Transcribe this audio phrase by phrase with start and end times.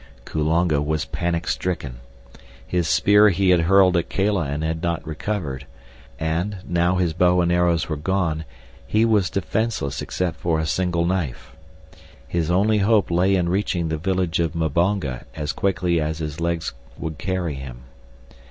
[0.25, 1.99] Kulonga was panic stricken.
[2.65, 5.67] His spear he had hurled at Kala and had not recovered;
[6.19, 8.43] and, now that his bow and arrows were gone,
[8.87, 11.55] he was defenseless except for a single knife.
[12.27, 16.73] His only hope lay in reaching the village of Mbonga as quickly as his legs
[16.97, 17.83] would carry him.